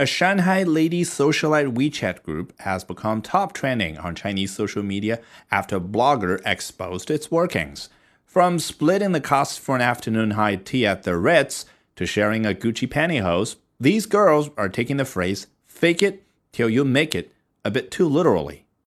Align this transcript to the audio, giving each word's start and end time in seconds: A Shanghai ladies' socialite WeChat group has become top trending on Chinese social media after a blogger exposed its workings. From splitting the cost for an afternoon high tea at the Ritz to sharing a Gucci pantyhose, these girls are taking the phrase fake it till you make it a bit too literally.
A 0.00 0.06
Shanghai 0.06 0.62
ladies' 0.62 1.10
socialite 1.10 1.74
WeChat 1.74 2.22
group 2.22 2.58
has 2.60 2.84
become 2.84 3.20
top 3.20 3.52
trending 3.52 3.98
on 3.98 4.14
Chinese 4.14 4.50
social 4.50 4.82
media 4.82 5.20
after 5.50 5.76
a 5.76 5.80
blogger 5.80 6.40
exposed 6.46 7.10
its 7.10 7.30
workings. 7.30 7.90
From 8.24 8.58
splitting 8.58 9.12
the 9.12 9.20
cost 9.20 9.60
for 9.60 9.76
an 9.76 9.82
afternoon 9.82 10.30
high 10.30 10.56
tea 10.56 10.86
at 10.86 11.02
the 11.02 11.18
Ritz 11.18 11.66
to 11.96 12.06
sharing 12.06 12.46
a 12.46 12.54
Gucci 12.54 12.88
pantyhose, 12.88 13.56
these 13.78 14.06
girls 14.06 14.48
are 14.56 14.70
taking 14.70 14.96
the 14.96 15.04
phrase 15.04 15.48
fake 15.66 16.02
it 16.02 16.22
till 16.50 16.70
you 16.70 16.82
make 16.82 17.14
it 17.14 17.34
a 17.62 17.70
bit 17.70 17.90
too 17.90 18.08
literally. 18.08 18.64